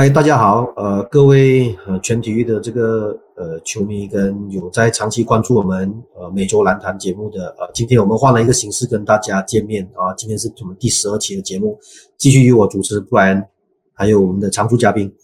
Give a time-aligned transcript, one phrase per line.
[0.00, 11.78] 嗨，大家好，呃，各位呃全体育的这个呃球迷跟有在长期关注我们呃每周篮坛节目的呃，今天我们换了一个形式跟大家见面啊，今天是我们第十二期的节目，
[12.16, 13.44] 继续由我主持布莱恩，
[13.92, 15.14] 还有我们的常驻嘉宾。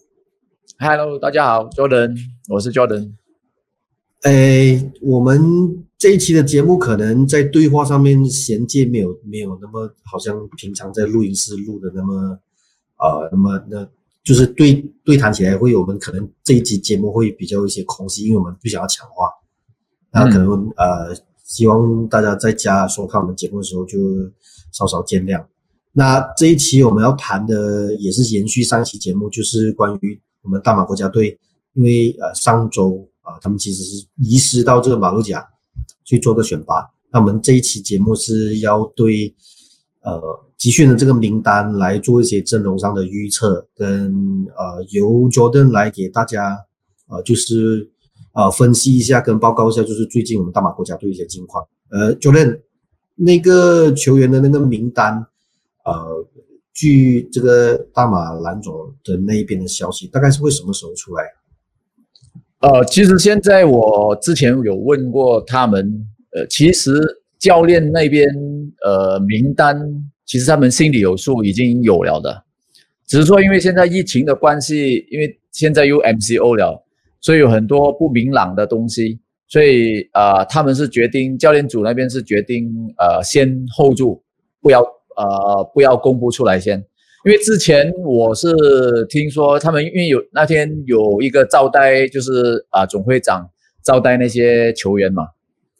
[0.79, 2.14] Hello，大家好，Jordan，
[2.50, 3.13] 我是 Jordan。
[4.25, 12.39] 哎，我们这一期的节目可能在对话上面衔接没有没有那么好像平常在录音室录的那么
[12.96, 13.89] 啊，那么那。
[14.26, 19.30] 就是对对谈起来会，我们可能这一期节目会比较一些空隙，因为我们不想要强化。
[20.11, 23.98] 那可能呃，希望大家在家收看我们节目的时候就
[24.72, 25.46] 稍稍见谅。
[25.93, 31.39] 那这一期我们要谈的也是延续上一期节目，就是关于我们大马国家队，
[31.75, 35.47] 因为呃上周啊他们其实是移师到这个马六甲
[36.05, 36.84] 去做个选拔。
[37.12, 39.33] 那我们这一期节目是要对
[40.00, 40.45] 呃。
[40.59, 44.11] 集训的这个名单来做一些阵容上的预测，跟
[44.57, 46.59] 呃由 Jordan 来给大家
[47.09, 47.91] 呃就是
[48.33, 51.63] 呃分析一下跟报告一下，就是最近我们大马国家队一些近况。
[51.91, 52.61] 呃，Jordan
[53.15, 55.27] 那个球员的那个名单，
[55.85, 56.27] 呃，
[56.73, 61.23] 据这个大马蓝总的那一边的消息，大概是会什么时候出来？
[62.61, 66.98] 呃，其实现在我之前有问过他们，呃，其实
[67.39, 68.27] 教练那边
[68.83, 69.79] 呃名单。
[70.27, 72.43] 其实他们心里有数，已经有了的，
[73.07, 76.85] 只是说因为现在疫情的关系，因为现在有 MCO 了，
[77.21, 84.21] 所以有很多不明朗的东西，所以呃，他们是决定教练组那边是决定呃先 hold 住，
[84.61, 84.83] 不要
[85.17, 86.77] 呃不要公布出来先，
[87.25, 88.53] 因为之前我是
[89.09, 93.49] 听说他们因为有那天有一个招待，就是啊总会长
[93.85, 95.29] 招待那些球员嘛，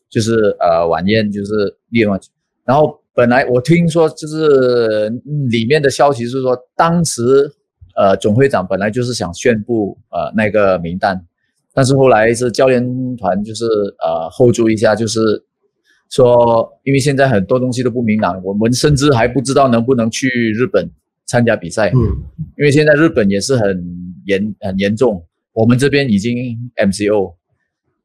[0.09, 2.17] 就是呃晚宴就是另外，
[2.65, 3.01] 然后。
[3.17, 5.09] 本来我听说就是
[5.49, 7.51] 里面的消息是说，当时
[7.97, 11.19] 呃总会长本来就是想宣布呃那个名单，
[11.73, 12.85] 但是后来是教练
[13.17, 15.43] 团就是呃 hold 住一下，就是
[16.11, 20.87] 说因为现在很多东西都不明朗，我们甚至还不知道能不能去日本
[21.25, 21.91] 参加比赛。
[21.95, 21.99] 嗯，
[22.59, 23.83] 因为现在日本也是很
[24.27, 25.25] 严很严重，
[25.55, 26.37] 我们这边已经
[26.77, 27.35] MCO，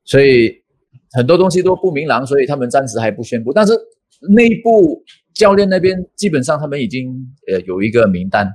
[0.05, 0.55] 所以
[1.11, 3.73] 很多东西都不明朗，所以他们暂时还不宣布，但是。
[4.29, 8.47] 内部教练那边基本上他们已经呃有一个名单，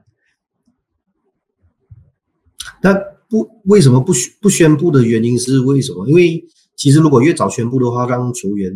[2.82, 2.94] 那
[3.28, 6.09] 不为什么不不宣布的原因是为什么？
[6.09, 6.44] 因为
[6.77, 8.72] 其实如果越早宣布的话，让球员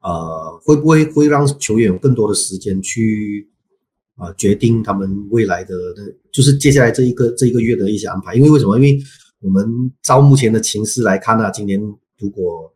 [0.00, 3.50] 呃会不会会让球员有更多的时间去
[4.16, 8.34] 啊决定他们未来的的，就是接下来这一个这一个月的一些安排？
[8.34, 8.78] 因为为什么？
[8.78, 8.98] 因为
[9.40, 11.78] 我们照目前的情势来看呢，今年
[12.18, 12.72] 如果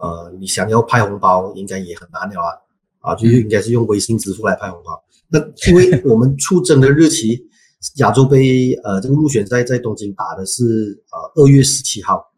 [0.00, 3.12] 呃，你想要派红包，应该也很难了啊！
[3.12, 5.02] 啊，就是应该是用微信支付来派红包。
[5.28, 5.38] 那
[5.68, 7.46] 因为我们出征的日期，
[7.96, 12.32] 亚洲杯呃这个入选赛在东京打的是呃二月十七号，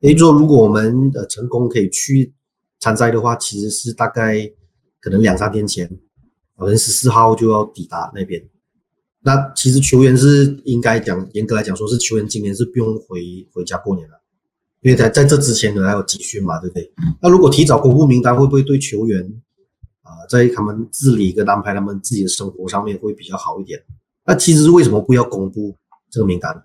[0.00, 2.32] 也就是说，如果我们呃成功可以去
[2.80, 4.50] 参赛的话，其实是大概
[5.00, 5.88] 可能两三天前，
[6.56, 8.42] 可能十四号就要抵达那边。
[9.20, 14.21] 那其实球员是应该讲严格来讲，说是球员今年是不用回回家过年了。
[14.82, 16.92] 因为在在这之前呢还有集训嘛，对不对？
[17.20, 19.22] 那如果提早公布名单，会不会对球员
[20.02, 23.80] 啊，在他们自理跟安排他们自己的生活上面会比较好一点？
[24.26, 25.76] 那其实为什么不要公布
[26.10, 26.62] 这个名单？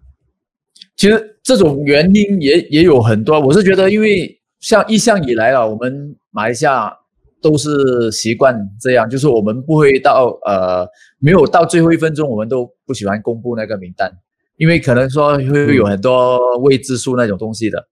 [0.96, 3.40] 其实这种原因也也有很多。
[3.40, 6.92] 我是觉得，因为像一向以来啊，我们马来西亚
[7.40, 10.88] 都是习惯这样，就是我们不会到呃
[11.20, 14.12] 没有到最后一分钟，我们都不喜欢公布那个名单，
[14.58, 17.88] 因为可能说会有很多未知数那种东西的。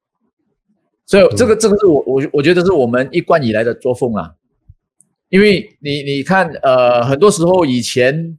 [1.07, 4.33] 所以这个这个是我我我觉得是我们一贯以来的作风啦，
[5.29, 8.35] 因为你你看呃很多时候以前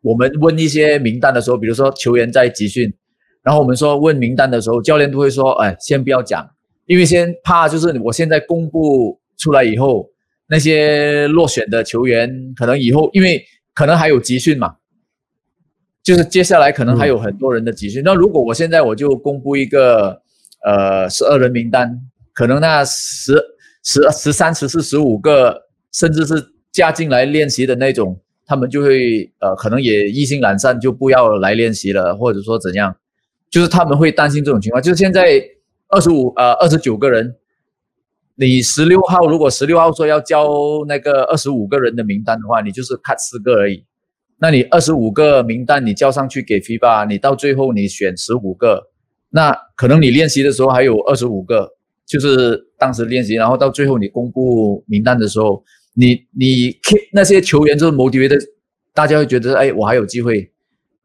[0.00, 2.94] 我们问一些名单的时候，比如说球员在集训，
[3.42, 6.48] 然后我们说问名单的时候，教练都会说哎先不要讲，
[6.86, 10.08] 因为先怕就是我现在公布出来以后，
[10.48, 13.44] 那些落选的球员可能以后因为
[13.74, 14.76] 可能还有集训嘛，
[16.04, 20.22] 就是接下来可能还有很多人的集训，那如果我现在我就公布一个。
[20.62, 21.98] 呃，十二人名单，
[22.34, 23.34] 可能那十
[23.82, 26.34] 十十三、十四、十五个，甚至是
[26.70, 32.94] 加进来练习的那种，他们就会呃，可能也意兴阑珊，就不要来练习了，或者说怎样，
[33.48, 34.82] 就是他们会担心这种情况。
[34.82, 35.42] 就是现在
[35.88, 37.36] 二十五呃二十九个人，
[38.34, 40.46] 你十六号如果十六号说要交
[40.86, 43.86] 那个二十五个人的名单的话，你就是看四个而已。
[44.38, 48.89] 那你二十五个名单你交上去给 FIBA，你到最后你选十五个。
[49.30, 51.70] 那可能你练习的时候还有二十五个，
[52.04, 55.62] 就是当时练习，然后到最后你公布名单的时候，
[55.94, 58.42] 你你 keep 那些球员就是 motivated，
[58.92, 60.42] 大家会觉得哎，我还有机会，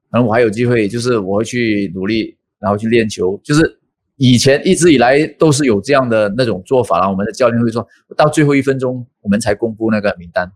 [0.09, 3.39] 可能我还有机会，就是我会去努力，然后去练球。
[3.43, 3.79] 就是
[4.17, 7.09] 以前一直以来都是有这样的那种做法了。
[7.09, 7.87] 我们的教练会说
[8.17, 10.51] 到最后一分钟我们才公布那个名单，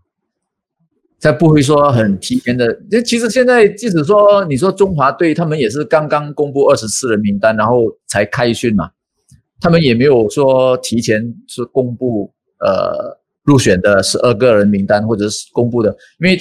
[1.20, 2.66] 才不会说很提前的。
[2.90, 8.90] 那其实现在即使说你说中华队他们也是刚刚公布二十四人名单，然后才开训嘛，
[9.60, 13.20] 他们也没有说提前是公布呃。
[13.44, 15.90] 入选的十二个人名单，或者是公布的，
[16.20, 16.38] 因为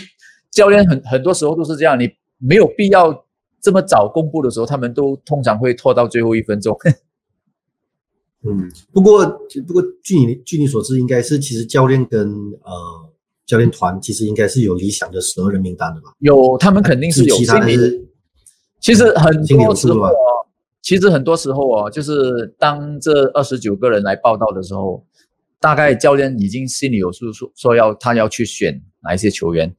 [0.51, 3.25] 教练很很多时候都是这样，你没有必要
[3.61, 6.77] 这么早公布的时候，他们都通常会拖到最后一分钟。
[8.45, 9.25] 嗯，不过
[9.65, 13.08] 不过据你据你所知，应该是其实教练跟呃
[13.49, 16.13] 教练团其实应该是有理想的十二人名单的吧？
[16.19, 17.75] 有，他们肯定是有心理。
[18.79, 20.13] 其实很多时候，
[20.83, 25.03] 其实很多时候哦，就是当这二十九个人来报道的时候。
[25.61, 29.69] 大概教练已经心里有数，说说要他要去选哪一些球员，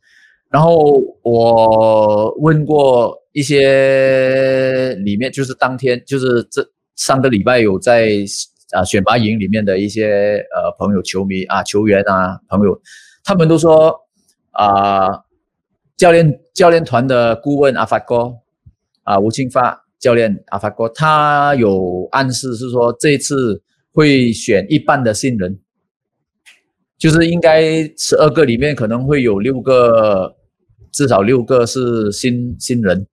[0.51, 6.63] 然后我问过一些里面，就是当天就是这
[6.97, 8.11] 上个礼拜有在
[8.73, 12.79] 啊选拔营里面的一些呃朋友、球迷啊、球员啊朋友，
[13.25, 14.01] 他们都说
[14.51, 15.25] 啊
[15.97, 18.35] 教练教练团的顾问阿发哥
[19.03, 23.63] 啊吴庆发教练阿发哥，他有暗示是说这次
[23.93, 25.61] 会选一半的新人。
[26.99, 30.37] 就是应该十二个里面可能会有六个，
[30.93, 33.07] 至少六个是新新人，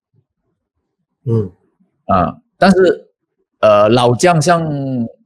[1.25, 1.50] 嗯
[2.06, 3.07] 啊，但是
[3.62, 4.62] 呃老将像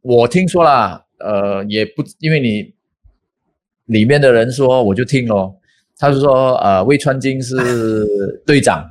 [0.04, 2.72] 我听说啦，呃也不因为你
[3.92, 5.56] 里面的人说我就听咯，
[5.98, 8.06] 他是说呃魏川金是
[8.46, 8.90] 队长，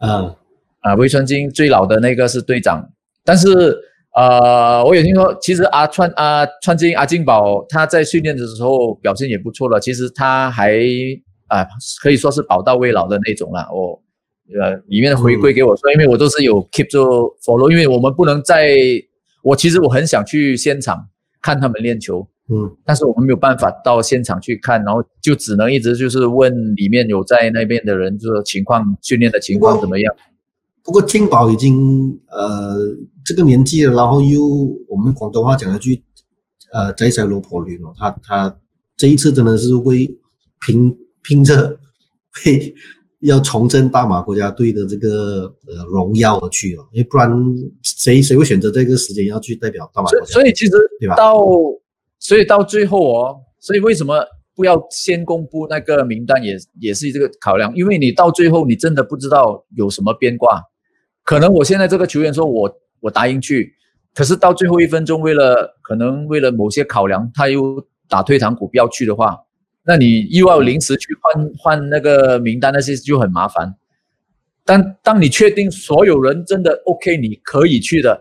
[0.00, 0.34] 嗯
[0.80, 2.90] 啊魏川金最老的那个是队长，
[3.24, 3.76] 但是。
[4.16, 9.78] 呃，我有听说，其实阿川阿川金阿金宝他在训练的时候表现也不错了。
[9.78, 10.80] 其实他还
[11.48, 11.66] 啊
[12.00, 13.68] 可以说是宝到未老的那种了。
[13.70, 14.02] 我
[14.58, 16.98] 呃里面的回归给我说，因为我都是有 keep 住
[17.44, 18.70] follow，因为我们不能在，
[19.42, 21.06] 我其实我很想去现场
[21.42, 30.14] 看他们练球，嗯，但是我们没有办法到现场去看，然后就只能一直就是问里面有在那边的人，就是情况训练的情况怎么样。
[30.84, 32.76] 不过金宝已经呃
[33.24, 34.40] 这个年纪了，然后又
[34.88, 36.00] 我们广东话讲一句，
[36.72, 38.56] 呃，在在罗婆驴哦，他他
[38.96, 40.08] 这一次真的是会
[40.64, 41.76] 拼拼着
[42.32, 42.72] 会
[43.22, 47.28] 要重振大马国家队的这个呃荣耀而去了，因为不然
[47.82, 50.08] 谁谁会选择这个时间要去代表大马？
[50.08, 51.16] 所以所以其实对吧？
[51.16, 51.44] 到
[52.26, 54.26] 所以到最后哦，所以为什么
[54.56, 60.60] 不要先公布那个名单也也是这个考量，因为你到最后你真的不知道有什么变卦。
[61.22, 62.68] 可能我现在这个球员说，我
[62.98, 63.72] 我答应去，
[64.12, 69.38] 可是到最后一分钟，为了可能为了某些考量，他又打退堂鼓不要去的话，
[69.84, 73.72] 那你又要临时去换换那个名单，那些就很麻烦。
[74.64, 78.20] 但当你确定所有人真的 OK，你可以去的，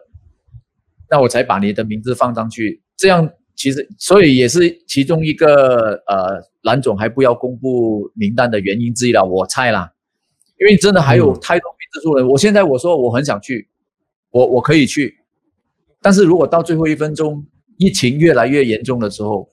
[1.10, 2.84] 那我才把你的名字放上去。
[2.96, 9.92] 这样其实所以也是其中一个呃蓝总还不要公布名单的原因之一了，我猜啦。
[10.58, 13.68] 因为真的还有太多未知数人，我现在我说我很想去，
[14.32, 15.14] 我我可以去，
[16.02, 17.46] 但是如果到最后一分钟
[17.78, 19.50] 疫情越来越严重的时候，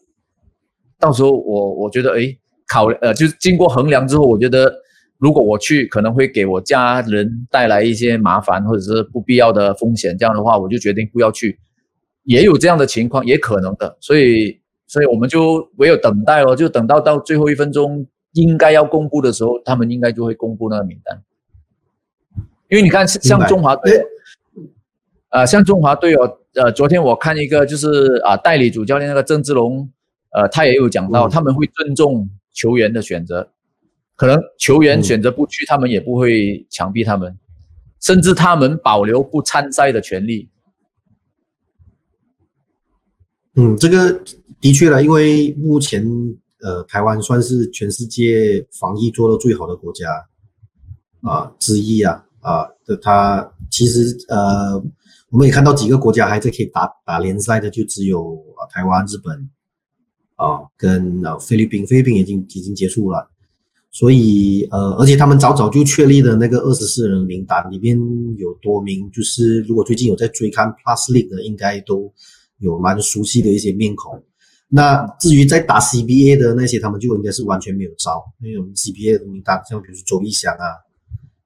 [1.00, 2.32] 到时候我我觉得哎
[2.68, 4.72] 考呃就是经过衡量之后，我觉得
[5.18, 11.58] 如果我去可能会给我家人带来一些麻烦或者是不必要的风险，这样的话我就决定不要去，
[12.24, 18.06] 也有这样的情况，也可能的，所以所以我们就唯有等待咯，就等到到最后一分钟。
[18.34, 21.22] 应该要公布的时候，他们应该就会公布那个名单，
[22.70, 24.02] 因为你看，像中华队，
[25.28, 29.86] 呃，像中华队哦，呃，昨天我看一个就是啊，代理主教练那个郑志龙，
[30.30, 33.46] 呃，他也有讲到，他们会尊重球员的选择，
[34.16, 37.36] 可能球员选择不去，他们也不会强逼他们，
[38.00, 40.48] 甚至他们保留不参赛的权利。
[43.56, 44.22] 嗯，这个
[44.60, 46.06] 的确了，因为目前。
[46.64, 50.06] 呃，台湾算是全世界防疫做的最好的国家
[51.22, 54.80] 啊之一啊啊的，它其实呃，
[55.30, 59.50] 我们也看到几个国家还在可以打打联赛的，就只有啊台湾、日本
[60.36, 63.28] 啊跟啊菲律宾，菲律宾已经已经结束了，
[63.90, 67.98] 所以呃，而且他们早早就确立的那个二十四人名单里面
[68.38, 72.12] 有多名，就是如果最近有在追看 Plus League 的，应该都
[72.62, 74.22] 有蛮熟悉的一些面孔。
[74.74, 80.64] 那至于在打 CBA 的那些，他们就应该是完全没有招，因为我们 CBA 的名单，像比如说周一翔啊、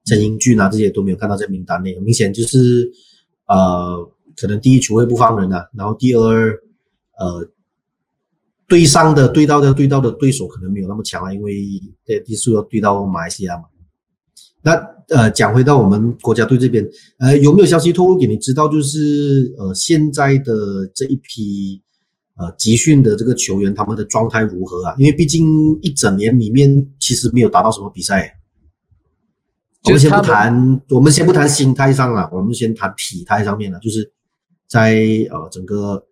[0.05, 2.89] 陈英俊啊这些都没有看到在名单内，明显就是
[3.47, 6.53] 呃，可能第一球会不放人啊，然后第二
[7.19, 7.49] 呃，
[8.65, 11.53] 对上的对到的对到的对手可能没有那么强啊，因为
[12.05, 13.63] 对第四要对到马来西亚嘛，
[14.61, 14.73] 那
[15.09, 16.85] 呃，讲回到我们国家队这边，
[17.19, 18.67] 呃，有没有消息透露给你知道？
[18.67, 20.53] 就是呃，现在的
[20.93, 21.81] 这一批
[22.35, 24.95] 呃集训的这个球员，他们的状态如何啊？
[24.97, 28.37] 因为毕竟一整年里面其实没有打到什么比赛。
[29.83, 34.11] 我们先不谈，我们先不谈心态上了，我们先谈体态上面了，就是
[34.67, 34.95] 在
[35.31, 36.05] 呃整个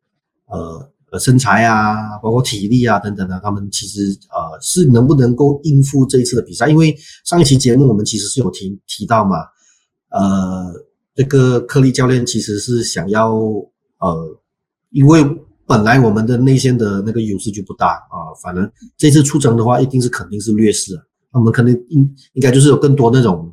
[0.48, 0.92] 呃。
[1.20, 6.68] 身材啊，包括体力啊等等的，他们其实呃是能不能够应付这一次的比赛？
[6.68, 9.38] 因为上一期节目我们其实是有提提到嘛，
[10.10, 10.74] 呃，
[11.14, 13.34] 这个克利教练其实是想要
[14.00, 14.42] 呃，
[14.92, 15.24] 因为
[15.66, 21.00] 本来我们的内线的那个优势就不大啊，反正这次出征的话，一定是肯定是劣势，
[21.32, 23.52] 我们可能应应该就是有更多那种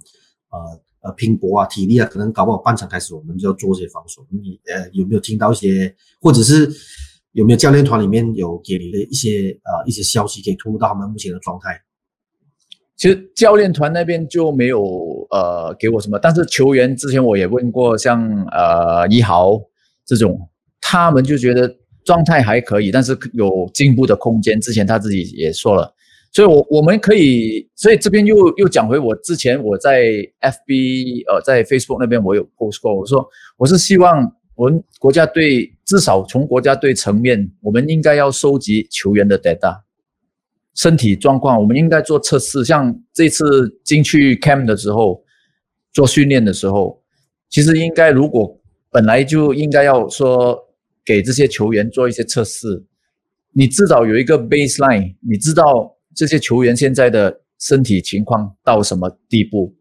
[0.51, 4.27] 呃呃拼搏啊，体力啊，可能搞不好半场开始我们就要做些防守。
[4.31, 6.71] 你呃有没有听到一些或者是？
[7.33, 11.81] 有没有教练团里面有给你的一些呃一些消息，可以透露到他们目前的状态？
[12.97, 18.23] 其实教练团那边就没有呃给我什么，但是球员之前我也问过，像
[18.53, 19.59] 呃一豪
[20.05, 20.39] 这种，
[20.81, 21.75] 他们就觉得
[22.05, 24.61] 状态还可以，但是有进步的空间。
[24.61, 25.93] 之前他自己也说了，
[26.33, 30.05] 所以我我们可以，所以这边又又讲回我之前我在
[30.41, 34.31] FB 呃在 Facebook 那边我有 post 过，我说我是希望。
[34.55, 39.81] 我们国家队至少从国家队层面，我们应该要收集球员的 data，
[40.75, 42.65] 身体状况，我们应该做测试。
[42.65, 45.23] 像这次进去 camp 的时候，
[45.93, 47.03] 做训练的时候，
[47.51, 48.59] 其实应该如果
[48.91, 50.57] 本来就应该要说
[51.05, 52.85] 给这些球员做一些测试，
[53.53, 59.75] 你至少有一个 baseline，你知道这些球员现在的身体情况到什么地步，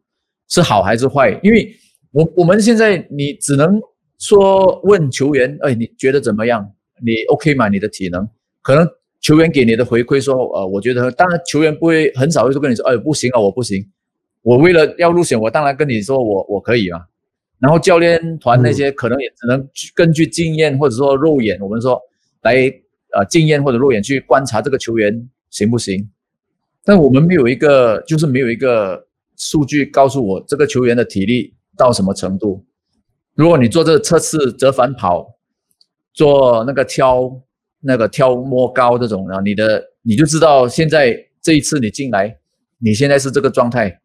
[0.49, 1.39] 是好还是坏？
[1.43, 1.71] 因为
[2.11, 3.79] 我我们现在你只能。
[4.21, 6.63] 说问球员，哎，你觉得怎么样？
[7.03, 7.67] 你 OK 吗？
[7.67, 8.29] 你的体能？
[8.61, 8.87] 可能
[9.19, 13.83] 球员给你的回馈说，呃，我觉得，当然球员不会很少会说跟你说，哎，不行啊，我不行。
[14.43, 17.01] 我为了要入选，我当然跟你说，我我可以啊。
[17.59, 21.99] 然后教练团那些可能也只能根据经验或者说肉眼，我们说
[22.43, 22.55] 来
[23.15, 26.07] 呃经验或者肉眼去观察这个球员行不行。
[26.83, 29.03] 但我们没有一个，就是没有一个
[29.35, 32.63] 数据告诉我这个球员的体力到什么程度。
[33.41, 35.27] 如果你做这个测试折返跑，
[36.13, 37.27] 做那个挑
[37.79, 42.37] 那个挑摸高这种，然后你的你就知道现在这一次你进来，
[42.77, 43.99] 你现在是这个状态，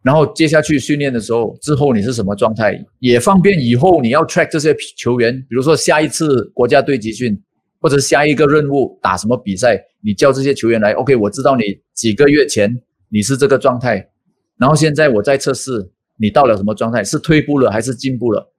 [0.00, 7.36] 然后接下去训练的时候之后你是什么状态，也方便以后你要 track 这些球员，比如说下一次国家队集训
[7.80, 11.64] 或者下一个任务打什么比赛，你叫这些球员来，OK，我知道你
[11.94, 12.72] 几个月前
[13.08, 14.08] 你是这个状态，
[14.56, 15.90] 然后现在我在测试。
[16.20, 17.04] 你到了什么状态？
[17.04, 18.52] 是退步了还是进步了？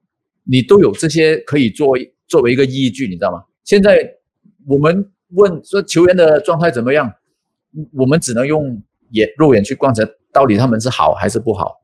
[0.44, 3.44] 你都有这些可以作为作为一个依据，你知道吗？
[3.64, 4.02] 现在
[4.66, 7.12] 我们问说球员的状态怎么样，
[7.92, 10.02] 我们只能用眼肉眼去观察，
[10.32, 11.76] 到底他们是好还是不好。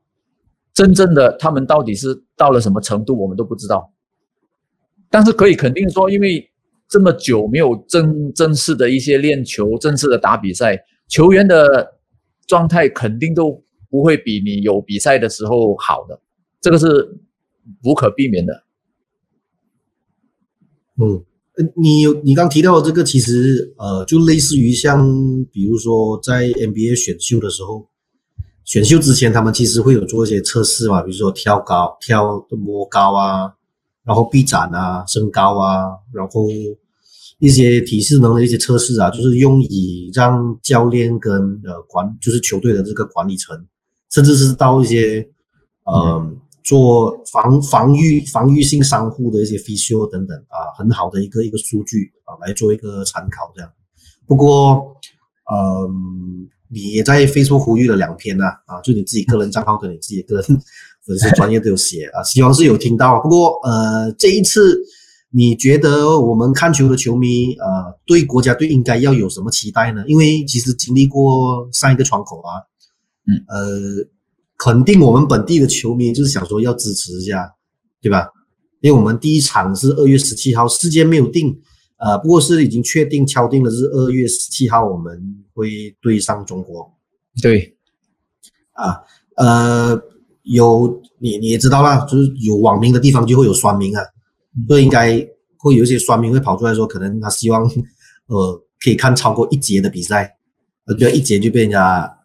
[0.73, 3.93] 真正的他们到底是到了什么程度，我们都不知道。
[5.11, 6.49] 但是可以肯定说，因为
[6.89, 11.99] 这么久没有正正式的一些练球、正式的打比赛，球员的
[12.47, 13.63] 状态肯定都。
[13.89, 16.19] 不会比你有比赛的时候好的，
[16.61, 17.19] 这个是
[17.83, 18.63] 无可避免的。
[20.99, 21.23] 嗯，
[21.75, 25.05] 你你刚提到的这个，其实呃，就类似于像
[25.51, 27.87] 比如说在 NBA 选秀的时候，
[28.63, 33.53] 选秀之前他们其实会有做一些测试嘛，比如说跳高、跳摸高啊，
[34.03, 36.47] 然后臂展啊、身高啊，然后。
[37.39, 41.31] 一些体适能的一些测试啊，就是用以让教练跟
[41.65, 43.55] 呃管，就是球队的这个管理层。
[44.09, 45.27] 甚至是到一些，
[45.85, 46.31] 呃，
[46.63, 53.71] 做防防御防御性商户的一些 physio 等等啊，很好的一个一个数据啊，来做一个参考这样。
[54.25, 54.95] 不过，
[55.51, 60.43] 嗯，你也在 Facebook 呼吁了两篇呐，啊，就你自己个人账号跟你自己个人
[61.05, 63.19] 粉丝专业都有写啊， 希望是有听到。
[63.21, 64.77] 不过，呃，这一次
[65.31, 70.03] 你觉得我们看球的球迷啊，对国家队应该要有什么期待呢？
[70.07, 72.63] 因为其实经历过上一个窗口啊。
[73.27, 74.07] 嗯，呃，
[74.57, 77.53] 肯定我们本地的球迷就是想说要支持一下，
[78.01, 78.29] 对吧？
[78.79, 81.59] 因为我们第一场是二月十七号，时间没有定，
[81.97, 86.89] 呃，不过是已经确定敲定了是二月十七号我们会对上中国。
[87.41, 87.75] 对，
[88.73, 89.01] 啊，
[89.35, 90.01] 呃，
[90.43, 94.01] 有你你也知道啦，就是有网民的地方就会有酸民啊，
[94.67, 97.63] 所以应该会有一些酸民会跑出来说，可能他希望
[98.27, 100.37] 呃可以看超过一节的比赛，
[100.85, 102.16] 呃，就一节就被人家。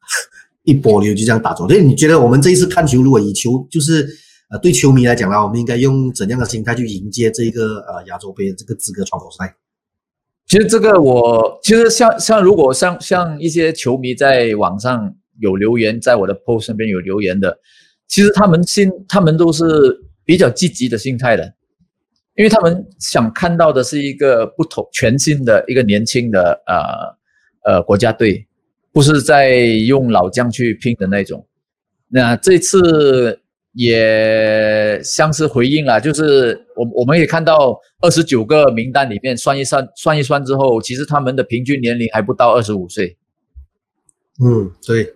[0.65, 1.69] 一波流就这样打走。
[1.69, 4.09] 所以你觉得我们这一次看球，如果以球就是
[4.51, 9.55] 呃对球迷来讲啦，我们应该用怎样的心态去迎接这个呃亚洲杯这个资格窗口赛？
[10.47, 17.57] 其实这个我其实像像如果像像一些球迷在网上有留言，在我的 post 那边有留言的，
[18.09, 19.65] 其实他们心，他们都是
[20.25, 21.55] 比较积极的心态的，
[22.37, 28.47] 因为他们想看到的是一个不同、全新的一个年轻的呃呃国家队，
[28.93, 31.47] 不是在用老将去拼的那种。
[32.09, 33.39] 那这次。
[33.75, 43.17] 也像是回应了，就是我我们也看到二十九个名单里面算一算算一算之后，其实他们的平均年龄还不到二十五岁。
[44.45, 45.15] 嗯，对。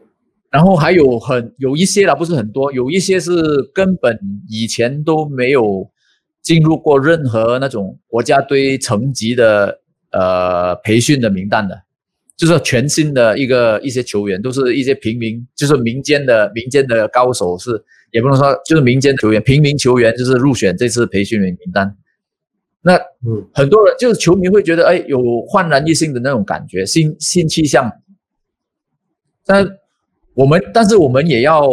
[0.51, 3.31] 然后还有很有一些啦，不是很多，有一些是
[3.75, 4.19] 根本
[4.49, 5.87] 以前都没有
[6.41, 9.81] 进入过任何那种国家队层级的
[10.13, 11.79] 呃培训的名单的，
[12.37, 17.85] 就是全新的一个一些球员，都是一些平民，就是民间的民间的高手是。
[18.13, 21.95] 也不能说就是民间球员、平民球员，就是入选这次培训名名单。
[22.81, 22.95] 那
[23.27, 27.93] 嗯，很多人就是球迷会觉得，哎，有焕然一新的那种感觉，新新气象。
[29.45, 29.69] 但
[30.35, 31.69] 我们，但是我们也要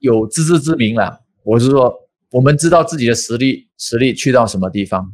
[0.00, 1.20] 有自知之明了。
[1.44, 1.94] 我是说，
[2.30, 5.12] 我们知道自己的实力，实力去到什么地方，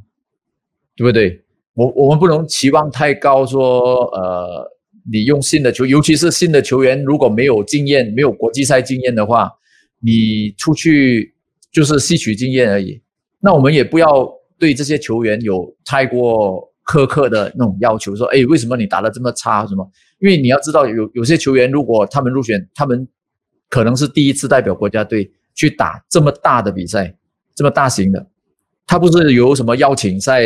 [0.97, 1.43] 对不对？
[1.75, 4.71] 我我们不能期望太高，说呃，
[5.11, 9.51] 你用新的球，尤其是新的球员，如果没有经验，没有国际赛经验的话。
[10.05, 11.33] 你出去
[11.71, 13.01] 就是吸取经验而已，
[13.39, 19.65] 那我们也不要对这些球员有太过苛刻的那种要求，说，哎，为什么你打得这么差？
[19.65, 19.89] 什么？
[20.19, 23.07] 因为你要知道，有有些球员，如果他们入选，他们
[23.69, 27.17] 可能是第一次代表国家队去打这么大的比赛，
[27.55, 28.27] 这么大型的，
[28.89, 30.43] 他不是有什么邀请赛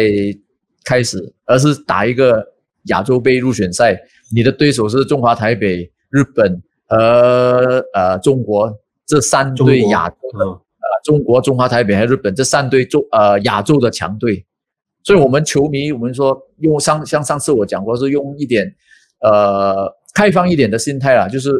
[0.86, 2.42] 开始，而是打一个
[2.84, 4.00] 亚洲杯入选赛，
[4.34, 8.74] 你的对手是中华台北、日本和呃中国。
[9.08, 10.60] 这三队亚洲的，呃，
[11.04, 14.44] 中国、中华台北还有日本这三队中，呃，亚洲的强队，
[15.04, 18.66] 所以我们球迷，我们说用上像上次我讲过，是用一点，
[19.20, 21.52] 呃，开放一点的心态啦，就是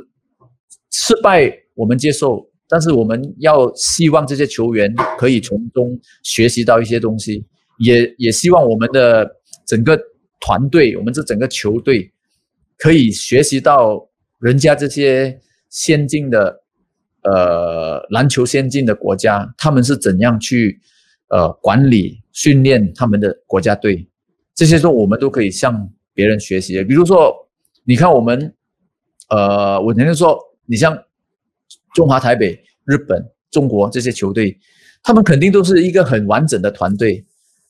[0.90, 7.46] 失败我们接受，但是我们要希望这些球员可以从中学习到一些东西，
[7.78, 9.28] 也也希望我们的
[9.66, 9.98] 整个
[10.40, 12.12] 团队，我们这整个球队
[12.76, 14.08] 可以学习到
[14.38, 16.62] 人家这些先进的。
[17.28, 20.80] 呃，篮球先进的国家，他们是怎样去
[21.26, 24.08] 呃管理训练他们的国家队？
[24.54, 26.84] 这些都我们都可以向别人学习。
[26.84, 27.34] 比如说，
[27.82, 28.54] 你看我们，
[29.28, 30.96] 呃，我曾经说，你像
[31.94, 34.56] 中华台北、日本、中国这些球队，
[35.02, 37.25] 他们肯定都是一个很完整的团队，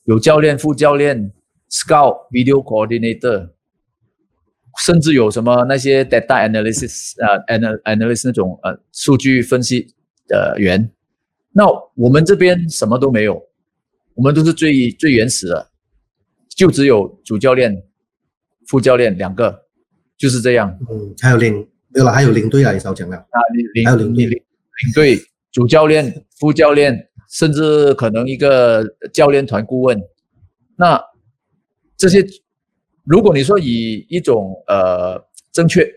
[0.07, 1.31] 有教练、副教练、
[1.69, 3.51] scout、video coordinator。
[4.85, 9.87] 甚至有什么那些 data analysis 呃 anal analysis 那种呃数据分析
[10.27, 10.91] 的员，
[11.51, 11.65] 那
[11.95, 13.41] 我们这边什么都没有，
[14.13, 15.71] 我们都是最最原始的，
[16.49, 17.83] 就只有主教练、
[18.67, 19.63] 副教练两个，
[20.15, 20.77] 就是这样。
[20.91, 22.11] 嗯，还有领对了？
[22.11, 23.41] 还有领队啊，你少讲了啊，
[23.73, 25.19] 领还有领领领队、
[25.51, 30.01] 主教练、副教练，甚至可能一个教练团顾问，
[30.75, 30.99] 那
[31.95, 32.25] 这些。
[33.09, 35.17] 如果你说以一种呃
[35.53, 35.87] 正确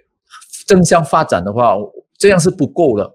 [0.64, 1.74] 正向发展的话，
[2.16, 3.10] 这样是不够的。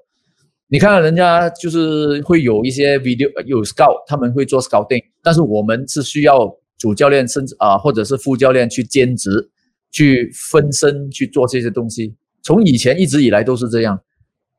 [0.67, 9.49] 你看人家就是会有一些 video 有 scout，他们会做 scouting，但是我们是需要主教练甚至啊或者是副教练去兼职，
[9.91, 12.13] 去分身去做这些东西。
[12.43, 13.97] 从以前一直以来都是这样，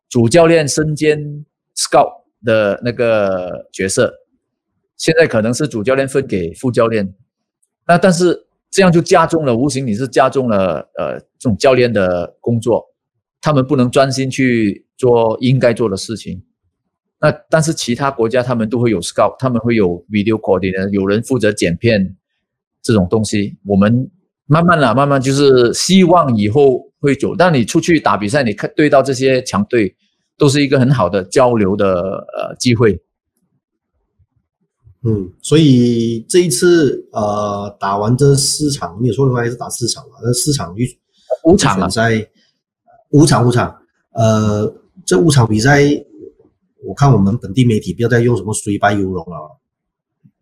[0.08, 1.44] 主教练身兼
[1.76, 2.08] scout
[2.46, 4.14] 的那个角色，
[4.96, 7.12] 现在可能是主教练分给副教练，
[7.86, 8.44] 那但是。
[8.68, 12.84] 这样就加重了，无形你是加重了呃这种教练的工作，
[13.40, 16.42] 他们不能专心去做应该做的事情。
[17.20, 22.16] 那但是其他国家他们都会有 scout，他们会有 video coordinator，有人负责剪片
[22.82, 23.56] 这种东西。
[23.64, 24.10] 我们
[24.46, 27.34] 慢慢啦、慢慢就是希望以后会走。
[27.34, 29.96] 但你出去打比赛，你看对到这些强队，
[30.38, 33.02] 都是一个很好的交流的呃机会。
[35.02, 40.16] 嗯，所以这一次呃打完这四场，没有错的话还是打四场嘛？
[40.22, 40.84] 那四场预
[41.44, 42.28] 五场比赛，
[43.10, 43.78] 五场五场，
[44.14, 45.80] 呃，这五场比赛，
[46.82, 49.58] 我看我们本地媒体不要再用什么水败犹荣了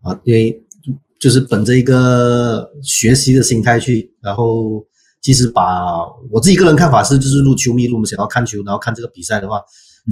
[0.01, 0.65] 啊，因为
[1.19, 4.87] 就是本着一个学习的心态去，然后
[5.25, 9.59] 其实把我自己个人看法是，就是入球迷，如果我们想要看球，然后看这个比赛的话，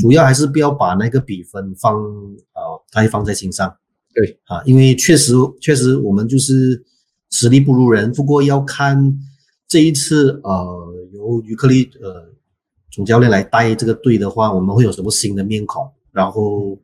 [0.01, 3.77] 主要还是不要把那个比分放呃太放在心上。
[4.15, 6.83] 对啊，因为确实确实我们就是
[7.31, 9.19] 实力不如人，不过要看
[9.69, 12.31] 这一次呃由于克利呃
[12.91, 16.79] 总教练来带这个队的话，我们会有什么新的面孔，然后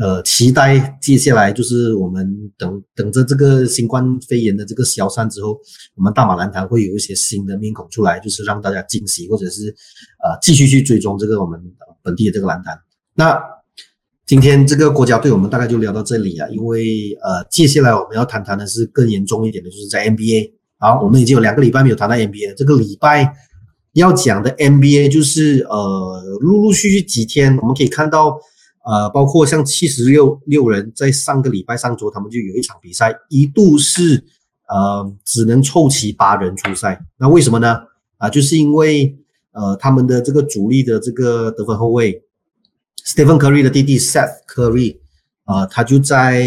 [0.00, 5.58] 呃，期待接下来就是我们等等着这个新冠肺炎的这个消散之后，
[5.94, 9.68] 我们大马篮坛会有一些新的面孔出来，就是让大家惊喜，或者是
[10.24, 11.60] 呃继续去追踪这个我们
[12.02, 12.78] 本地的这个篮坛。
[13.14, 13.38] 那
[14.24, 20.52] 今天这个国家队我们大概就聊到这里啊，因为呃接下来我们要谈谈的是更严重一点的，就是在 NBA。
[20.78, 23.34] 好，我们已经有两个礼拜没有谈到 NBA，这个礼拜
[23.92, 28.40] 要讲的 NBA 就是呃陆陆续续几天我们可以看到。
[28.82, 34.24] 呃，包括像七十六六人，在上个礼拜上周，他们就有一场比赛，一度是
[34.68, 36.98] 呃只能凑齐八人出赛。
[37.18, 37.76] 那为什么呢？
[38.16, 39.14] 啊，就是因为
[39.52, 42.22] 呃他们的这个主力的这个得分后卫
[43.06, 44.98] Stephen Curry 的弟弟 Seth Curry
[45.44, 46.42] 啊，他就在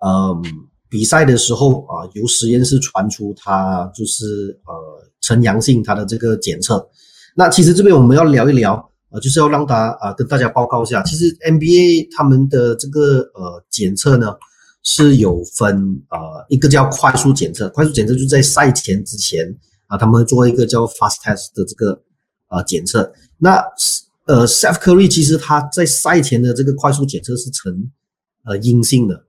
[0.00, 0.42] 呃
[0.88, 6.88] 比赛的时候啊，由实验室传出他就是呃呈阳性，他的这个检测。
[7.36, 8.89] 那其实这边我们要聊一聊。
[9.10, 14.34] 呃，就是要让他啊跟大家报告一下，其实 NBA 他们的这个呃检测呢
[14.84, 19.52] 是有分呃一个叫快速检测，快速检测就在赛前之前
[19.88, 22.00] 啊，他们会做一个叫 fast test 的这个
[22.50, 23.12] 呃检测。
[23.38, 23.60] 那
[24.26, 27.90] 呃 Seth Curry 其实他在赛前的这个快速检测是呈
[28.44, 29.24] 呃阴性的，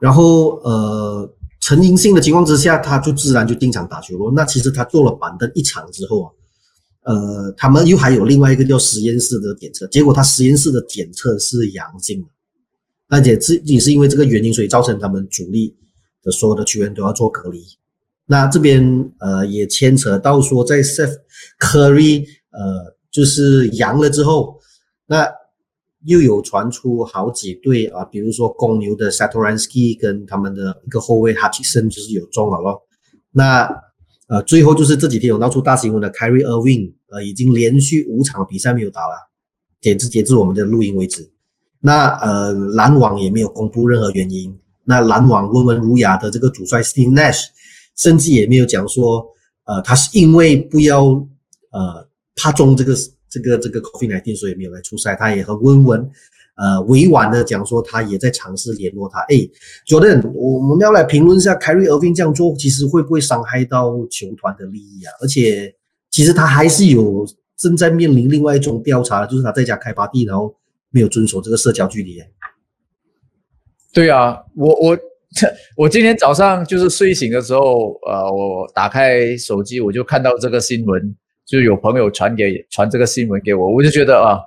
[0.00, 4.32] 然后呃呈阴性的情况之下，他就自然就定场打球了。
[4.34, 6.32] 那其实他做了板凳一场之后啊。
[7.08, 12.28] 呃，他们又还有另外一个叫实验室的检测，结果他实验室的检测是阳性的，
[13.08, 15.74] 而且这也是因为这个原因，所以造成他们主力
[16.22, 17.64] 的所有的球员都要做隔离。
[18.26, 21.16] 那这边呃也牵扯到说，在 Seth
[21.58, 24.60] Curry 呃就是阳了之后，
[25.06, 25.26] 那
[26.04, 32.82] 又有传出好几队啊，比如说公牛的 Satoransky 跟他们的一个后卫他本身就是有中了咯。
[33.30, 33.66] 那
[34.28, 36.92] 呃最后就是这几天有闹出大新闻的 Carry Irving，。
[37.10, 39.14] 呃，已经连续五场比赛没有打了，
[39.80, 41.26] 截至截至我们的录音为止。
[41.80, 44.54] 那呃，篮网也没有公布任何原因。
[44.84, 47.46] 那篮网温文儒雅的这个主帅 Steve Nash，
[47.96, 49.26] 甚至也没有讲说，
[49.64, 51.04] 呃，他是因为不要
[51.70, 52.94] 呃怕中这个
[53.30, 55.16] 这个这个 COVID-19，所以没有来出赛。
[55.16, 56.10] 他也很温文，
[56.58, 59.20] 呃，委婉的讲说，他也在尝试联络他。
[59.20, 59.36] 哎
[59.86, 65.10] ，Jordan，我们要来评论一下 Kyrie Irving 这样做，其实会不会伤害到球团的利益啊？
[65.22, 65.74] 而且。
[66.10, 67.24] 其实他还是有
[67.56, 70.52] 正在面临另外一种调查，就是他在家开 party，然后
[70.90, 72.18] 没有遵守这个社交距离。
[73.92, 74.98] 对啊，我我
[75.76, 81.14] 我今天早上就是睡醒的时候，呃，我打开手机我就看到这个新闻，
[81.46, 84.40] 就有朋友传给传这个新闻给我，我就觉得啊，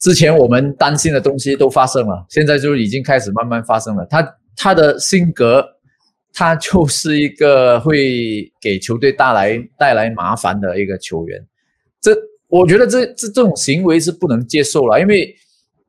[0.00, 4.06] 之前我们担心的东西都发生了，现在就已经开始慢慢发生了。
[4.06, 5.72] 他他的性格。
[6.38, 11.42] 他就是一个会给球队带来带来麻烦的一个球员，
[11.98, 12.14] 这
[12.48, 15.34] 我觉得这这这种行为是不能接受了，因为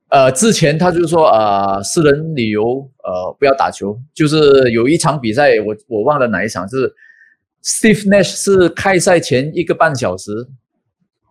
[0.07, 6.89] 呃之前他就说呃私人理由呃不要打球，就是有一场比赛我我忘了哪一场，是
[7.61, 10.31] Steve Nash 是开赛前一个半小时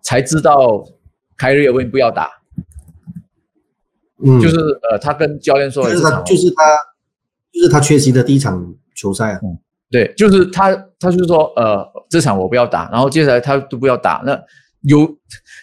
[0.03, 0.85] 才知道
[1.39, 2.31] 凯瑞尔文不要打，
[4.25, 4.57] 嗯，就是
[4.91, 6.63] 呃他跟教练说，就是他就是他
[7.53, 8.75] 就是他缺席的第一场。
[8.99, 9.59] 球赛啊，嗯，
[9.91, 14.23] 对，就是他，他就是说，呃，这场我不要打，然后接下来他都不要打。
[14.25, 14.33] 那
[14.81, 15.07] 有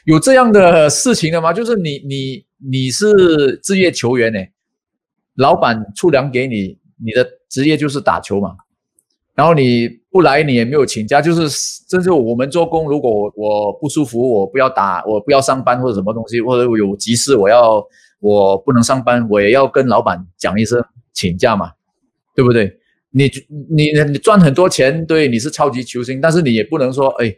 [0.06, 1.52] 有这样的事情的吗？
[1.52, 4.38] 就是你你你是职业球员呢，
[5.38, 8.52] 老板出粮给你，你的职业就是打球嘛。
[9.34, 11.50] 然后你不来，你也没有请假，就是
[11.90, 17.84] 这就我们做工，如果我我不舒服，我不要打，我不要上班或者什么东西，或者有急事我要
[18.24, 20.82] 我不能上班，我也要跟老板讲一声
[21.12, 21.74] 请假嘛，
[22.34, 22.80] 对不对？
[23.12, 23.30] 你
[23.70, 27.36] 你你赚很多钱，对，你是超级球星，但是你也不能说，哎，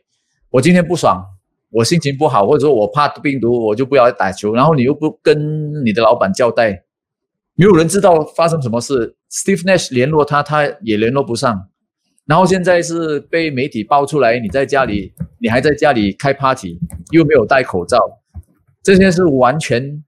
[0.51, 1.25] 我今天不爽，
[1.71, 4.53] 我心情不好，或者说我怕病毒，我就不要打球。
[4.53, 6.83] 然后你又不跟你的老板交代，
[7.55, 9.15] 没有人知道发生什么事。
[9.31, 11.67] Steve Nash 联络他，他也联络不上。
[12.27, 17.99] 然后现在是被媒体爆出来，你在家里，你还在家里开 party，又没有戴口罩，
[18.83, 20.03] 这些是完全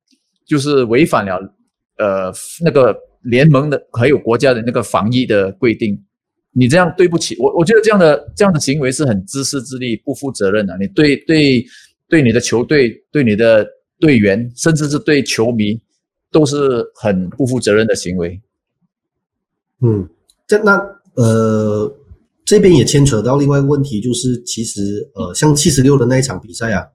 [0.47, 1.37] 就是违反了
[1.97, 2.33] 呃
[2.63, 2.95] 那个。
[3.23, 6.01] 联盟的还有国家的那个防疫的规定，
[6.53, 10.77] 你这样对不起我，我觉得这样的这样的行为是很自私自利、不负责任的。
[10.79, 11.65] 你对对
[12.07, 13.67] 对你的球队、对你的
[13.99, 15.77] 队员，甚至是对球迷，
[16.31, 18.39] 都是很不负责任的行为。
[19.81, 20.07] 嗯，
[20.47, 20.79] 这那
[21.15, 21.93] 呃
[22.45, 26.87] 这边也牵扯到另外一个问题，就是其实呃像七十六的那一场比赛啊。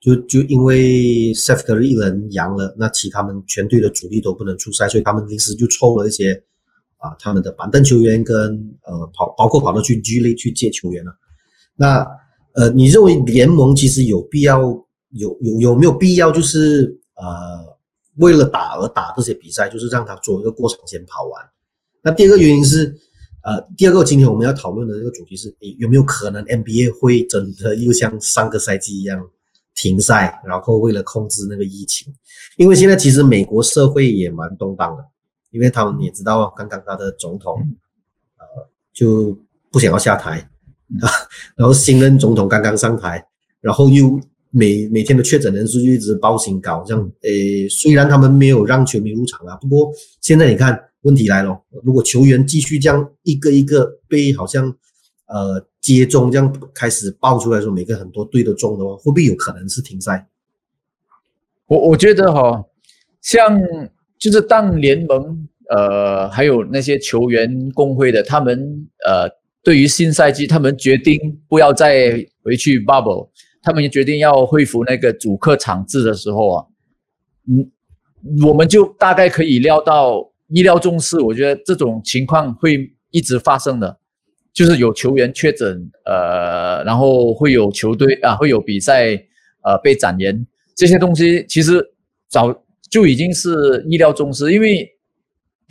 [0.00, 6.42] 就就因为 Seth Curry 一人阳了，那其他们全队的主力都不能出赛，所以他们临时就抽了一些
[6.98, 8.36] 啊他们的板凳球员跟
[8.84, 11.12] 呃跑包括跑到去 G 类去借球员了。
[11.76, 12.06] 那
[12.52, 14.60] 呃你认为联盟其实有必要
[15.10, 17.76] 有有有没有必要就是呃
[18.16, 21.42] 为了打而打这些比赛，就是让他做一个过场先跑完。
[22.02, 22.96] 那第二个原因是，
[23.42, 29.28] 呃，第二个今天我们要讨论的这个主题是，有没有可能 NBA 会真的又像上个赛季一样
[29.76, 32.12] 停赛，然后为了控制那个疫情？
[32.56, 35.04] 因为现在其实美国社会也蛮动荡的，
[35.52, 37.60] 因为他们也知道刚刚他的总统，
[38.38, 39.38] 呃，就
[39.70, 40.40] 不想要下台
[41.00, 41.06] 啊，
[41.54, 43.24] 然后新任总统刚刚上台，
[43.60, 44.20] 然后又。
[44.52, 54.74] 每每天的确诊人数就一直报新高，这样诶，虽然他们没有让球迷入场啊，不过现在你看问题来了，如果球员继续这样一个一个被好像
[55.26, 55.62] 呃
[55.94, 60.26] 接中这样开始爆出来说每个很多队都中的话，会不会有可能是停赛？
[61.66, 62.64] 我我觉得哈，
[63.20, 63.60] 像
[64.18, 69.28] 就是当联盟呃还有那些球员工会的，他们呃
[69.62, 73.28] 对于新赛季他们决定不要再回去 bubble。
[73.62, 76.66] 他们决定要恢复那个主客场制的时候啊，
[77.48, 77.68] 嗯，
[78.46, 81.20] 我们就大概可以料到意料中事。
[81.20, 83.98] 我觉得这种情况会一直发生的，
[84.56, 89.10] 就是有球员确诊，呃，然后会有球队啊，会有比赛
[89.62, 91.86] 呃被展延，这些东西其实
[92.26, 92.50] 早
[92.90, 94.54] 就已经是意料中事。
[94.54, 94.88] 因为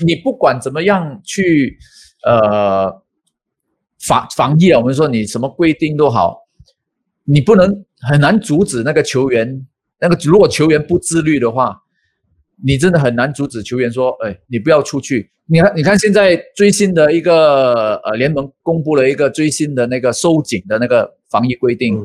[0.06, 1.76] 你不管怎么样去
[2.24, 2.92] 呃
[4.08, 6.38] 防防疫啊，我们说你什么规定都好。
[7.24, 9.66] 你不能很难阻止那个球员，
[10.00, 11.76] 那个如果球员不自律的话，
[12.64, 21.96] 你真的很难阻止球员说：“哎，你不要出去。”你看，你看现在最新的一个呃联盟公布了一个最新的那个收紧的那个防疫规定，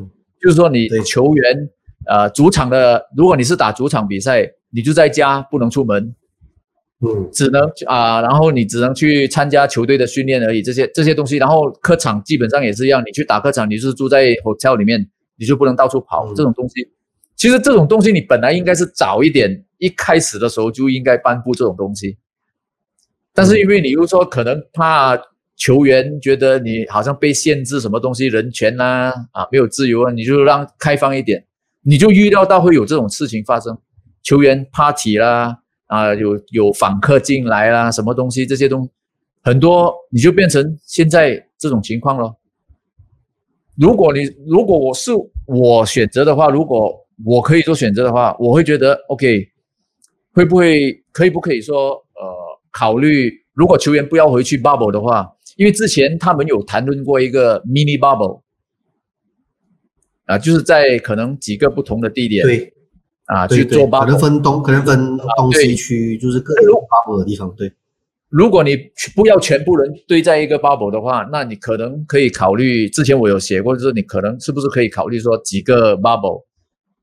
[0.41, 1.69] 就是说你球员
[2.05, 6.15] 呃主场的，如果你是打主场比赛，你就在家不能出门，
[7.05, 10.61] 嗯，只能啊，然后你只能去参加球队的训练而已。
[10.61, 15.09] 这些这些东西，然后客场基本上也是一样，你去打客场，你是住在 hotel 里面。
[15.37, 16.87] 你就不能到处跑，这种东西，
[17.41, 22.15] 其实这种东西你本来应该是早一点，一开始的时候就应该颁布这种东西。
[23.33, 25.19] 但是因为你又说可能怕
[25.55, 31.43] 球员觉得你好像被限制什么东西，人权呐啊没有自由啊，你就让开放一点，
[31.81, 33.75] 你就预料到会有这种事情发生，
[34.21, 38.87] 球员 party 啦啊有有访客进来啦，什么东西这些东
[39.41, 42.35] 很多，你就变成现在这种情况了。
[43.79, 45.11] 如果你如果我是
[45.47, 49.47] 我选择的话，如果我可以做选择的话，我会觉得 OK，
[50.33, 58.41] 会不会可以不可以说呃考虑，如果球员不要回去 bubble 的话，因为之前他们有谈论过一个 mini bubble，
[60.25, 62.73] 啊，就是在可能几个不同的地点对
[63.25, 67.71] 啊去做 bubble，可能分东可能分东西区，就是各有 bubble 的地方对。
[68.29, 68.77] 如果你
[69.13, 72.87] 不要全部人堆在一个 bubble 的话，那你可能可以考虑。
[72.87, 76.45] 之前我有写过，就是你可能是不是可以考虑说几个 bubble？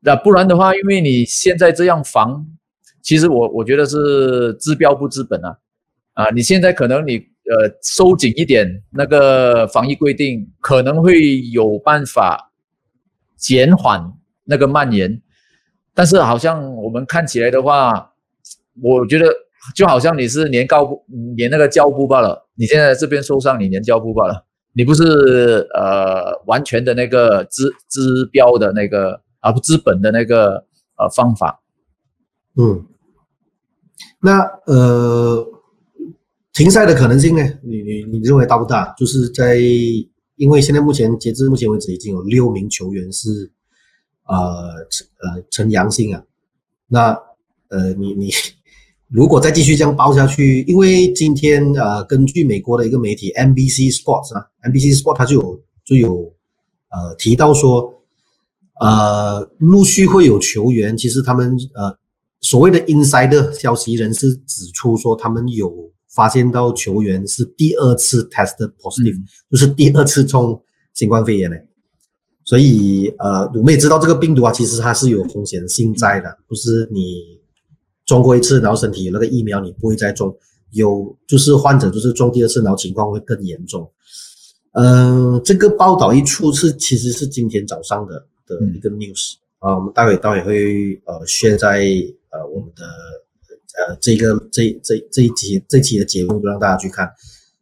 [0.01, 2.47] 那不然的话，因为你现在这样防，
[3.03, 5.59] 其实我我觉得是治标不治本啊。
[6.15, 12.53] 啊，你现在可能你呃收紧一点那个防疫规定，可能会有办法
[13.37, 14.13] 减缓
[14.45, 15.21] 那个蔓延。
[15.95, 18.13] 但是好像我们看起来的话，
[18.83, 19.27] 我觉得。
[19.75, 21.05] 就好像你是年高部
[21.37, 31.63] 年那个教部罢了，你现在这边受伤，你年教部罢了，你不是呃完全的那个资资标的那个啊不资本的那个呃方法，
[32.57, 32.87] 嗯，
[34.21, 35.47] 那呃
[36.53, 37.43] 停赛的可能性呢？
[37.63, 38.95] 你你你认为大不大？
[38.99, 39.57] 就是在
[40.37, 43.51] 因为现在目前截至目前为止已经有六名球员是
[44.27, 46.23] 呃呃呈阳性啊，
[46.87, 47.11] 那
[47.69, 48.31] 呃你你。
[49.11, 56.31] 如果再继续这样爆下去，因为今天呃，根据美国的一个媒体 NBC Sports 啊，NBC Sports 它就有就有
[56.91, 57.98] 呃提到说，
[58.81, 61.97] 呃，陆续会有球员，其实他们呃
[62.41, 65.73] 所谓的 insider 消息人士指出说，他们有
[66.15, 69.17] 发现到球员是第二次 test positive，
[69.51, 70.63] 就是第二次中
[70.95, 71.57] 新冠肺炎嘞。
[72.45, 77.39] 所以呃，我们也知道这个病毒啊，其实它是有风险性在的，不是你。
[78.07, 80.35] 中过一次，然后身体有那个疫苗，你不会再中。
[80.71, 83.87] 有就是患者就是中第二次，然后情况会更严重。
[84.73, 91.81] 嗯，这个报道一出是其实是今天早上的的一个 news 啊，我们待会待会会呃宣在
[92.31, 92.85] 呃我们的
[93.87, 97.09] 呃这个这这这一集这期的节目让大家去看。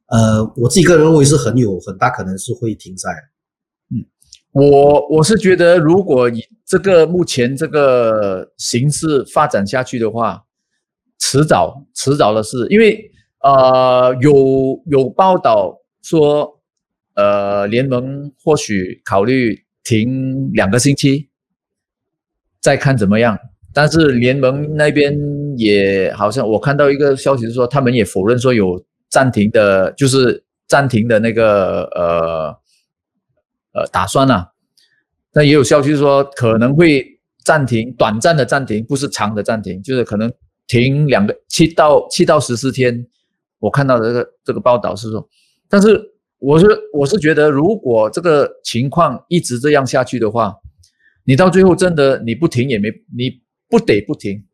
[0.07, 3.11] 呃，我自己个人认为是很有很大可能是会停赛。
[3.91, 4.07] 嗯
[4.53, 10.45] 我我是觉得，如果以这个目前这个形势发展下去的话，
[11.19, 12.67] 迟早迟早的事。
[12.71, 16.59] 因为呃，有有报道说，
[17.17, 21.29] 呃，联盟或许考虑停两个星期，
[22.61, 23.39] 再看怎么样。
[23.73, 25.17] 但是联盟那边
[25.57, 32.59] 也好像我看到一个消息是说，他们也否认说有暂停的，就是暂停的那个呃
[33.75, 34.49] 呃打算啊。
[35.33, 37.07] 那也有消息说可能会
[37.45, 40.33] 暂停，短暂的暂停，不是长的暂停，就是可能
[40.67, 43.07] 停两个七到七到十四天。
[43.61, 45.29] 我看到这个这个报道是说，
[45.69, 46.03] 但是
[46.39, 50.55] 我是我是觉得，如果这个情况一直这样下去的话，
[51.25, 54.45] 你到最后真的你不停也没你不得不停，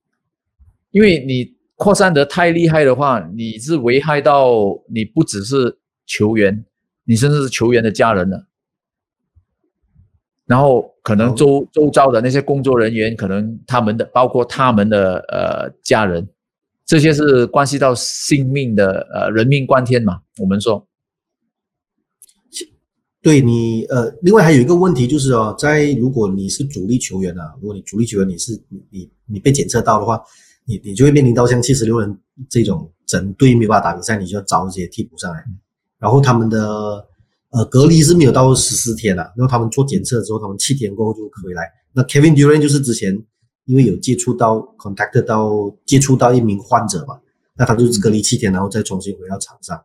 [0.90, 4.53] 因为你扩散得太厉害的话，你是危害到
[4.88, 6.64] 你不只是球员，
[7.05, 8.47] 你甚至是球员的家人了，
[10.47, 16.29] 然后可能周周遭的那些工作人员，可能他们的包括他们的呃家人。
[16.85, 20.21] 这些是关系到性命的，呃，人命关天嘛。
[20.38, 20.87] 我们说，
[23.23, 30.21] 对你，呃，另外还有一个问题就是哦，在如果你是主力球员啊，如果你主力球员你是你你被检测到的话，
[30.67, 32.19] 你你就会面临到像七十六人
[32.51, 35.43] 这种整队没办法打比赛，你就要找一些替补上来，
[35.99, 37.07] 然后他们的
[37.51, 41.63] 呃隔离是没有到十四天的，然后他们做检测之后，他们七天过后就回来。
[41.93, 43.25] 那 Kevin Durant 就是之前。
[43.65, 47.17] 因为有接触到 contact 到接触到一名患者嘛，
[47.57, 49.81] 那他就是隔离七天，然后再重新回到场上。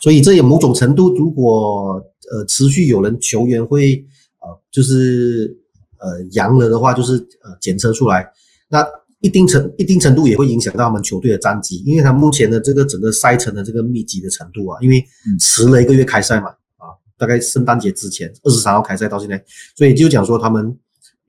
[0.00, 1.94] 所以这也某种程度，如果
[2.30, 4.04] 呃持续有人球员会
[4.40, 5.56] 呃就是
[5.98, 8.28] 呃阳了的话，就是呃检测出来，
[8.68, 8.86] 那
[9.20, 15.04] 一定程一定程度也会影响到他们球队的战绩，因为他目前的这个整个赛程的这个密集的程度啊，因为
[15.38, 19.42] 迟了一个月开赛嘛，啊，大概圣诞节之前二十三号开赛到现在，
[19.76, 20.78] 所以就讲说他们。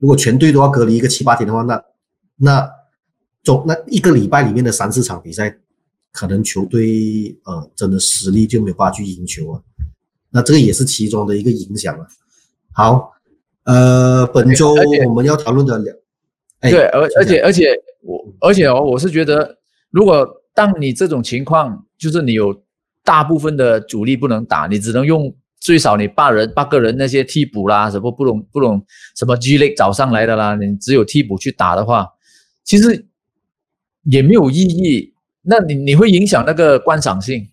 [0.00, 1.82] 如果全队都要隔离一个七八天的话，那
[2.36, 2.70] 那
[3.42, 5.58] 总那一个礼拜里面的三四场比赛，
[6.12, 9.60] 可能球队呃真的实力就没有办法去赢球啊。
[10.30, 12.06] 那这个也是其中的一个影响啊。
[12.72, 13.12] 好，
[13.64, 14.74] 呃，本周
[15.06, 15.96] 我们要讨论的两，
[16.60, 17.68] 对，而而且而且
[18.02, 19.58] 我而且哦，我是觉得，
[19.90, 22.62] 如果当你这种情况，就是你有
[23.04, 25.34] 大部分的主力不能打，你只能用。
[25.60, 28.80] 最少你八人八个人那些替补啦，什么不懂不懂
[29.16, 32.06] 什么 G 类找上来的啦，你只有替补去打的话，
[32.62, 33.08] 其实
[34.04, 35.12] 也没有意义。
[35.42, 37.46] 那你你会影响那个观赏性，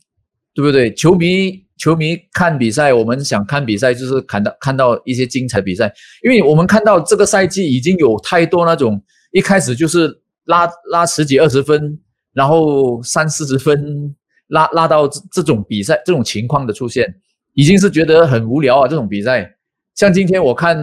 [0.54, 0.94] 对不对？
[0.94, 5.94] 球迷球迷看比赛，我们想看比赛就是看到看到一些精彩比赛，
[6.24, 10.10] 因为我们看到这个赛季已经有太多那种一开始就是
[10.46, 12.00] 拉拉十几二十分，
[12.34, 14.16] 然后三四十分
[14.48, 17.14] 拉拉到这这种比赛这种情况的出现。
[17.58, 18.86] 已经是觉得很无聊啊！
[18.86, 19.50] 这种比赛，
[19.96, 20.78] 像今天我看，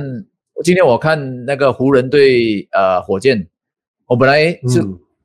[0.64, 3.46] 今天我看那个湖人对呃火箭，
[4.06, 4.80] 我本来就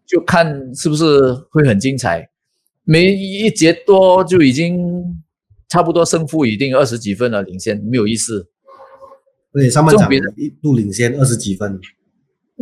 [0.08, 2.30] 就看是不是会很精彩，
[2.84, 4.80] 每一节多就已经
[5.70, 8.50] 差不多胜负已定二十几分了，领先没有意思。
[9.54, 11.80] 对，上半场一度领先二十几分。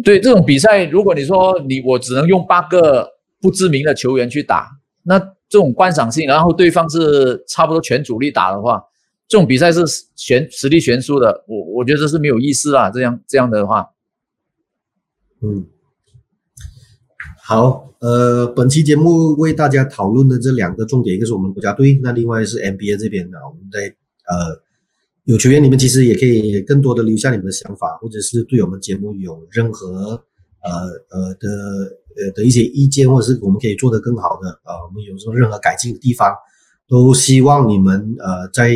[0.04, 4.70] 对这种比赛，如果你说你我只能用八个不知名的球员去打，
[5.04, 5.36] 那。
[5.48, 8.84] 这种观赏性，然后对方是差不多全主力打的话，
[9.28, 9.80] 这种比赛是
[10.16, 12.90] 悬实力悬殊的，我我觉得这是没有意思啊。
[12.90, 13.88] 这样这样的话，
[15.44, 15.68] 嗯，
[17.48, 23.82] 好，呃，本期节目为大家讨论的这两个重点，一个是我们国家队，那另外是 NBA 这边的，我们在
[24.28, 24.60] 呃
[25.26, 30.24] 有球员，你们其实也可以更多的留下你们的想法，或者是对我们节目有任何
[30.64, 30.72] 呃
[31.12, 31.50] 呃的。
[32.18, 36.34] 呃的一些意见，或者是我们可以做得更好的，呃，我们有什么任何改进的地方，
[36.88, 38.70] 都希望你们呃在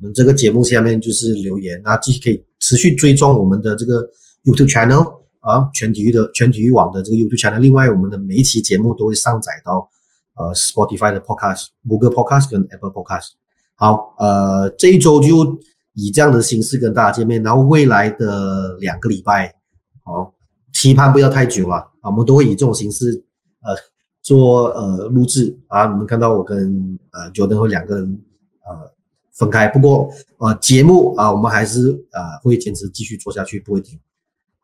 [0.00, 4.08] 我们这个节目下面就是留言，那继续可以持续追踪我们的这个
[4.42, 5.04] YouTube channel
[5.40, 7.58] 啊，全体育的全体育网的这个 YouTube channel。
[7.58, 9.88] 另外，我们的每一期节目都会上载到
[10.36, 13.30] 呃 Spotify 的 Podcast、Google Podcast 跟 Apple Podcast。
[13.74, 15.58] 好，呃，这一周就
[15.94, 19.54] 以这样的形式跟大家见面，然后未来的两个礼拜，
[20.04, 20.34] 好。
[20.70, 21.76] 期盼不要太久了！
[22.02, 23.24] 啊，我们都会以这种形式，
[23.62, 23.74] 呃，
[24.22, 25.86] 做呃录制啊。
[25.86, 28.22] 你们看到我跟呃 Jordan 会两个人
[28.64, 28.92] 呃
[29.32, 33.98] 分开，不过呃节目啊，我们还是啊会坚持继续做下去，不会停。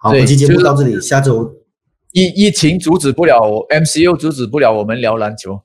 [0.04, 1.50] 好，本期节目到这里，下周
[2.12, 3.40] 疫疫情阻止不了
[3.70, 5.58] ，MCU 阻止不了我们聊篮球。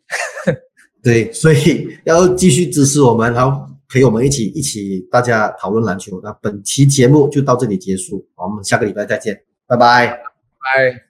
[1.04, 6.21] 对，所以 要继续支持我们，然后陪我们一起一起大家讨论篮球。
[6.23, 10.08] 那本期节目就到这里结束，我们下个礼拜再见，拜拜。
[10.08, 11.09] Bye.